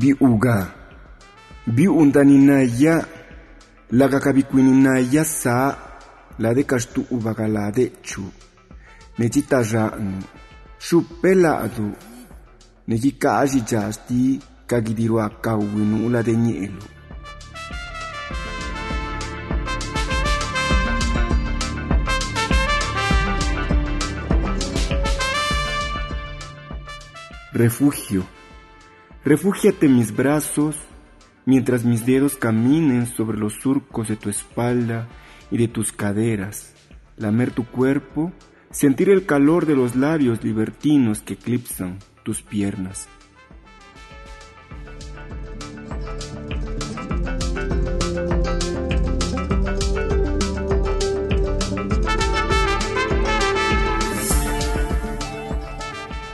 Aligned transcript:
bi'ugaa 0.00 0.64
bi'uun 1.76 2.12
taninnaayyaa 2.16 3.00
laga 4.00 4.18
kabikuininnaayya 4.26 5.24
saa 5.24 5.68
lade 6.38 6.62
kashtu'u 6.70 7.16
bakaladechu 7.24 8.24
necitaxa'nu 9.18 10.18
xupela'du 10.86 11.86
necika'axichaxti 12.88 14.20
kakidiruakauwinu'u 14.70 16.06
lade 16.14 16.34
ñe'elu 16.44 16.82
refugio. 27.58 28.22
Refúgiate 29.24 29.86
en 29.86 29.96
mis 29.96 30.14
brazos 30.14 30.76
mientras 31.44 31.84
mis 31.84 32.06
dedos 32.06 32.36
caminen 32.36 33.06
sobre 33.06 33.36
los 33.36 33.54
surcos 33.54 34.08
de 34.08 34.16
tu 34.16 34.30
espalda 34.30 35.08
y 35.50 35.58
de 35.58 35.66
tus 35.66 35.92
caderas, 35.92 36.72
lamer 37.16 37.50
tu 37.50 37.66
cuerpo, 37.66 38.32
sentir 38.70 39.10
el 39.10 39.26
calor 39.26 39.66
de 39.66 39.74
los 39.74 39.96
labios 39.96 40.44
libertinos 40.44 41.22
que 41.22 41.34
eclipsan 41.34 41.98
tus 42.22 42.42
piernas. 42.42 43.08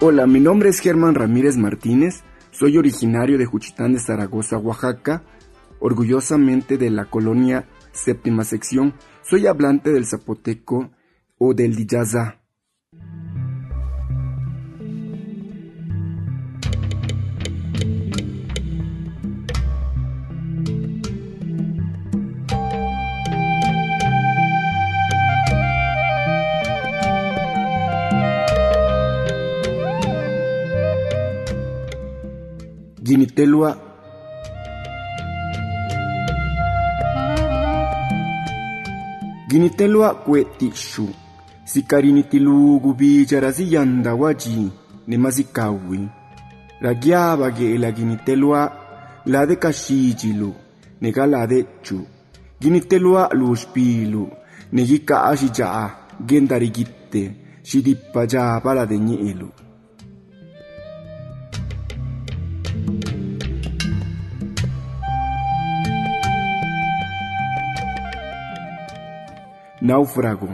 Hola, 0.00 0.28
mi 0.28 0.38
nombre 0.38 0.68
es 0.68 0.78
Germán 0.78 1.16
Ramírez 1.16 1.56
Martínez 1.56 2.22
soy 2.58 2.76
originario 2.76 3.38
de 3.38 3.46
Juchitán 3.46 3.92
de 3.92 4.00
Zaragoza, 4.00 4.58
Oaxaca, 4.58 5.22
orgullosamente 5.78 6.76
de 6.76 6.90
la 6.90 7.04
colonia 7.04 7.68
séptima 7.92 8.42
sección. 8.42 8.94
Soy 9.22 9.46
hablante 9.46 9.92
del 9.92 10.06
zapoteco 10.06 10.90
o 11.38 11.54
del 11.54 11.76
diyaza. 11.76 12.40
jimitelua 33.08 33.70
jimitelua 39.48 40.14
kueti 40.14 40.68
xu 40.70 41.08
sikarinitiluugu 41.64 42.92
bica 42.94 43.40
ra 43.40 43.52
siyanda 43.52 44.14
waji 44.14 44.70
nema 45.06 45.32
sikawi 45.32 46.08
ra 46.80 46.94
giaba 46.94 47.50
geela 47.50 47.92
jimitelua 47.92 48.60
lade 49.26 49.56
kaxiyilu 49.56 50.54
neka 51.00 51.26
lade 51.26 51.66
chu 51.82 51.98
jimitelua 52.60 53.22
luuxpilu 53.38 54.24
ne 54.72 54.82
yikaa 54.90 55.32
xicaa 55.40 55.90
gendari 56.28 56.70
kite 56.76 57.22
xidipa 57.68 58.20
yaa 58.32 58.60
pa 58.60 58.74
lade 58.74 58.96
ñeelu. 58.98 59.67
Náufrago. 69.80 70.48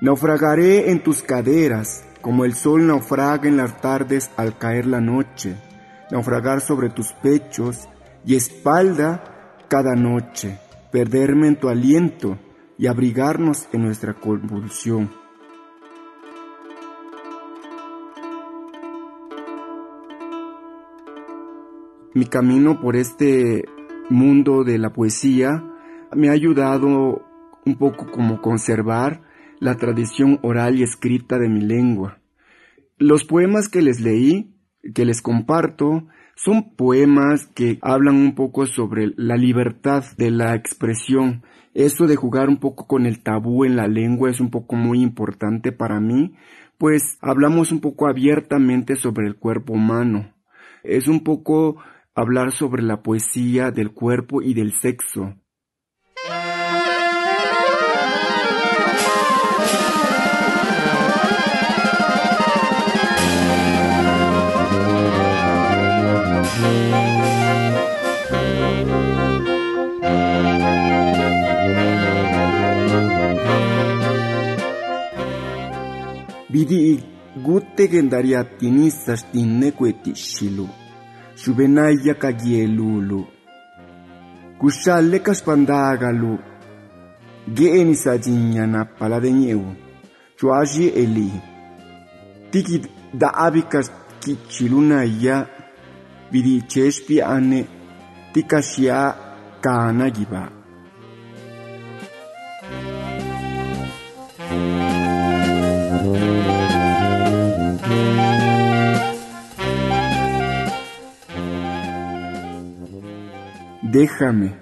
Naufragaré 0.00 0.90
en 0.90 1.02
tus 1.02 1.22
caderas, 1.22 2.04
como 2.20 2.44
el 2.44 2.54
sol 2.54 2.86
naufraga 2.86 3.48
en 3.48 3.56
las 3.56 3.80
tardes 3.80 4.30
al 4.36 4.58
caer 4.58 4.86
la 4.86 5.00
noche, 5.00 5.56
naufragar 6.10 6.60
sobre 6.60 6.90
tus 6.90 7.12
pechos 7.12 7.88
y 8.24 8.34
espalda 8.34 9.56
cada 9.68 9.94
noche, 9.94 10.58
perderme 10.90 11.48
en 11.48 11.56
tu 11.56 11.68
aliento 11.68 12.38
y 12.78 12.88
abrigarnos 12.88 13.68
en 13.72 13.82
nuestra 13.82 14.14
convulsión. 14.14 15.25
Mi 22.16 22.24
camino 22.24 22.80
por 22.80 22.96
este 22.96 23.66
mundo 24.08 24.64
de 24.64 24.78
la 24.78 24.94
poesía 24.94 25.62
me 26.14 26.30
ha 26.30 26.32
ayudado 26.32 27.22
un 27.66 27.76
poco 27.76 28.10
como 28.10 28.40
conservar 28.40 29.20
la 29.60 29.76
tradición 29.76 30.38
oral 30.42 30.78
y 30.78 30.82
escrita 30.82 31.38
de 31.38 31.50
mi 31.50 31.60
lengua. 31.60 32.20
Los 32.96 33.24
poemas 33.24 33.68
que 33.68 33.82
les 33.82 34.00
leí, 34.00 34.56
que 34.94 35.04
les 35.04 35.20
comparto, 35.20 36.06
son 36.36 36.74
poemas 36.74 37.48
que 37.54 37.78
hablan 37.82 38.16
un 38.16 38.34
poco 38.34 38.64
sobre 38.64 39.12
la 39.18 39.36
libertad 39.36 40.02
de 40.16 40.30
la 40.30 40.54
expresión. 40.54 41.42
Eso 41.74 42.06
de 42.06 42.16
jugar 42.16 42.48
un 42.48 42.56
poco 42.56 42.86
con 42.86 43.04
el 43.04 43.22
tabú 43.22 43.66
en 43.66 43.76
la 43.76 43.88
lengua 43.88 44.30
es 44.30 44.40
un 44.40 44.48
poco 44.48 44.74
muy 44.74 45.02
importante 45.02 45.70
para 45.70 46.00
mí, 46.00 46.32
pues 46.78 47.18
hablamos 47.20 47.72
un 47.72 47.80
poco 47.82 48.08
abiertamente 48.08 48.96
sobre 48.96 49.26
el 49.26 49.36
cuerpo 49.36 49.74
humano. 49.74 50.32
Es 50.82 51.08
un 51.08 51.20
poco 51.20 51.76
hablar 52.16 52.50
sobre 52.50 52.82
la 52.82 53.02
poesía 53.02 53.70
del 53.70 53.92
cuerpo 53.92 54.40
y 54.40 54.54
del 54.54 54.72
sexo. 54.72 55.34
Vidi 76.48 76.98
gutte 77.44 77.88
gendaria 77.88 78.56
tinisas 78.56 79.30
tinnequeti 79.30 80.12
shilu. 80.14 80.85
suvena 81.40 81.84
ya 82.04 82.14
kayelulu 82.14 83.20
kusha 84.58 85.00
leka 85.10 85.34
spandaga 85.34 86.08
lu 86.12 86.38
geni 87.56 87.94
sa 87.94 88.18
jinyana 88.18 88.84
pala 88.84 89.20
de 89.20 89.30
nyeu 89.32 89.66
chuaji 90.38 90.86
eli 91.02 91.30
tiki 92.50 92.76
da 93.14 93.28
abikas 93.46 93.90
kichiluna 94.20 95.04
ya 95.04 95.46
vidi 96.32 96.62
chespi 96.62 97.22
ane 97.22 97.60
tikashia 98.32 99.14
kana 99.60 100.10
giba. 100.10 100.55
Déjame, 113.96 114.52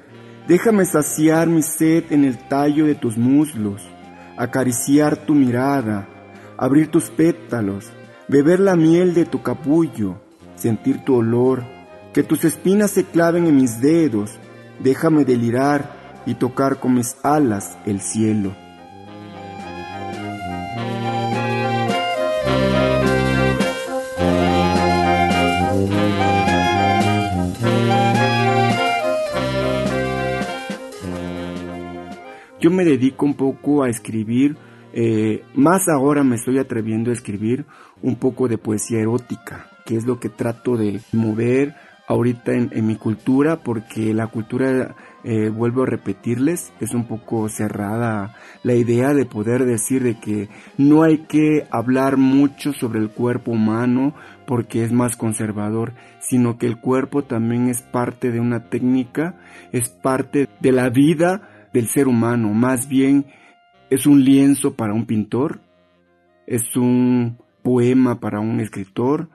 déjame 0.46 0.84
saciar 0.84 1.48
mi 1.48 1.60
sed 1.60 2.04
en 2.10 2.22
el 2.22 2.38
tallo 2.46 2.86
de 2.86 2.94
tus 2.94 3.18
muslos, 3.18 3.82
acariciar 4.36 5.16
tu 5.16 5.34
mirada, 5.34 6.06
abrir 6.56 6.86
tus 6.86 7.10
pétalos, 7.10 7.90
beber 8.28 8.60
la 8.60 8.76
miel 8.76 9.12
de 9.12 9.24
tu 9.24 9.42
capullo, 9.42 10.20
sentir 10.54 11.04
tu 11.04 11.16
olor, 11.16 11.64
que 12.12 12.22
tus 12.22 12.44
espinas 12.44 12.92
se 12.92 13.02
claven 13.02 13.48
en 13.48 13.56
mis 13.56 13.80
dedos, 13.80 14.38
déjame 14.78 15.24
delirar 15.24 16.20
y 16.26 16.34
tocar 16.34 16.78
con 16.78 16.94
mis 16.94 17.16
alas 17.24 17.76
el 17.86 18.00
cielo. 18.00 18.54
Yo 32.64 32.70
me 32.70 32.86
dedico 32.86 33.26
un 33.26 33.34
poco 33.34 33.82
a 33.82 33.90
escribir, 33.90 34.56
eh, 34.94 35.42
más 35.54 35.86
ahora 35.86 36.24
me 36.24 36.36
estoy 36.36 36.58
atreviendo 36.58 37.10
a 37.10 37.12
escribir 37.12 37.66
un 38.00 38.16
poco 38.16 38.48
de 38.48 38.56
poesía 38.56 39.00
erótica, 39.00 39.66
que 39.84 39.96
es 39.98 40.06
lo 40.06 40.18
que 40.18 40.30
trato 40.30 40.78
de 40.78 41.02
mover 41.12 41.74
ahorita 42.08 42.52
en, 42.54 42.86
mi 42.86 42.96
cultura, 42.96 43.56
porque 43.62 44.14
la 44.14 44.28
cultura, 44.28 44.96
eh, 45.24 45.50
vuelvo 45.50 45.82
a 45.82 45.86
repetirles, 45.86 46.72
es 46.80 46.94
un 46.94 47.06
poco 47.06 47.50
cerrada 47.50 48.34
la 48.62 48.72
idea 48.72 49.12
de 49.12 49.26
poder 49.26 49.66
decir 49.66 50.02
de 50.02 50.18
que 50.18 50.48
no 50.78 51.02
hay 51.02 51.18
que 51.26 51.66
hablar 51.70 52.16
mucho 52.16 52.72
sobre 52.72 52.98
el 52.98 53.10
cuerpo 53.10 53.50
humano 53.50 54.14
porque 54.46 54.84
es 54.84 54.90
más 54.90 55.16
conservador, 55.16 55.92
sino 56.20 56.56
que 56.56 56.66
el 56.66 56.80
cuerpo 56.80 57.24
también 57.24 57.68
es 57.68 57.82
parte 57.82 58.30
de 58.30 58.40
una 58.40 58.70
técnica, 58.70 59.34
es 59.70 59.90
parte 59.90 60.48
de 60.60 60.72
la 60.72 60.88
vida, 60.88 61.50
del 61.74 61.88
ser 61.88 62.06
humano, 62.06 62.54
más 62.54 62.88
bien 62.88 63.26
es 63.90 64.06
un 64.06 64.24
lienzo 64.24 64.76
para 64.76 64.94
un 64.94 65.06
pintor, 65.06 65.60
es 66.46 66.76
un 66.76 67.36
poema 67.62 68.20
para 68.20 68.38
un 68.38 68.60
escritor, 68.60 69.28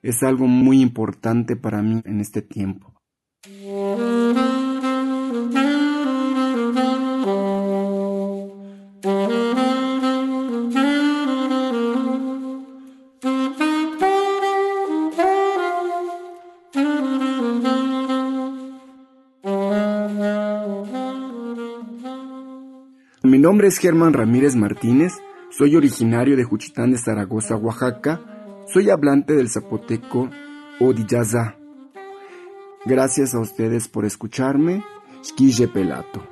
es 0.00 0.22
algo 0.22 0.46
muy 0.46 0.80
importante 0.80 1.56
para 1.56 1.82
mí 1.82 2.00
en 2.04 2.20
este 2.20 2.40
tiempo. 2.40 2.91
Nombre 23.52 23.68
es 23.68 23.76
Germán 23.76 24.14
Ramírez 24.14 24.56
Martínez, 24.56 25.12
soy 25.50 25.76
originario 25.76 26.38
de 26.38 26.44
Juchitán 26.44 26.90
de 26.90 26.96
Zaragoza, 26.96 27.54
Oaxaca, 27.54 28.18
soy 28.72 28.88
hablante 28.88 29.34
del 29.34 29.50
zapoteco 29.50 30.30
Odiyaza. 30.80 31.56
Gracias 32.86 33.34
a 33.34 33.40
ustedes 33.40 33.88
por 33.88 34.06
escucharme, 34.06 34.82
Skille 35.22 35.68
Pelato. 35.68 36.31